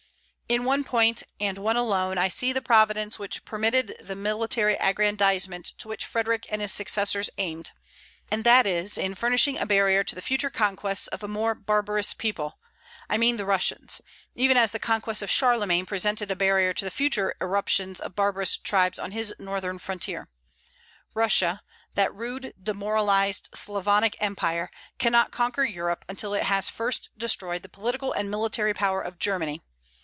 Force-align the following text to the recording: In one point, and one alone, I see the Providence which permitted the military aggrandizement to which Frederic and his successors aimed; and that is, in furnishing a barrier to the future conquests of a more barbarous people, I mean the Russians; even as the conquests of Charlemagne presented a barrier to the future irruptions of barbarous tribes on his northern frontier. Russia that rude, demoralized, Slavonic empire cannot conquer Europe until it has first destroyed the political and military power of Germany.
In 0.51 0.65
one 0.65 0.83
point, 0.83 1.23
and 1.39 1.57
one 1.57 1.77
alone, 1.77 2.17
I 2.17 2.27
see 2.27 2.51
the 2.51 2.61
Providence 2.61 3.17
which 3.17 3.45
permitted 3.45 3.95
the 4.01 4.17
military 4.17 4.75
aggrandizement 4.77 5.67
to 5.77 5.87
which 5.87 6.03
Frederic 6.05 6.45
and 6.49 6.61
his 6.61 6.73
successors 6.73 7.29
aimed; 7.37 7.71
and 8.29 8.43
that 8.43 8.67
is, 8.67 8.97
in 8.97 9.15
furnishing 9.15 9.57
a 9.57 9.65
barrier 9.65 10.03
to 10.03 10.13
the 10.13 10.21
future 10.21 10.49
conquests 10.49 11.07
of 11.07 11.23
a 11.23 11.29
more 11.29 11.55
barbarous 11.55 12.13
people, 12.13 12.59
I 13.09 13.15
mean 13.17 13.37
the 13.37 13.45
Russians; 13.45 14.01
even 14.35 14.57
as 14.57 14.73
the 14.73 14.77
conquests 14.79 15.21
of 15.21 15.31
Charlemagne 15.31 15.85
presented 15.85 16.29
a 16.29 16.35
barrier 16.35 16.73
to 16.73 16.83
the 16.83 16.91
future 16.91 17.33
irruptions 17.39 18.01
of 18.01 18.13
barbarous 18.17 18.57
tribes 18.57 18.99
on 18.99 19.11
his 19.11 19.33
northern 19.39 19.79
frontier. 19.79 20.27
Russia 21.13 21.61
that 21.95 22.13
rude, 22.13 22.53
demoralized, 22.61 23.47
Slavonic 23.53 24.17
empire 24.19 24.69
cannot 24.99 25.31
conquer 25.31 25.63
Europe 25.63 26.03
until 26.09 26.33
it 26.33 26.43
has 26.43 26.67
first 26.69 27.09
destroyed 27.17 27.61
the 27.61 27.69
political 27.69 28.11
and 28.11 28.29
military 28.29 28.73
power 28.73 28.99
of 29.01 29.17
Germany. 29.17 29.61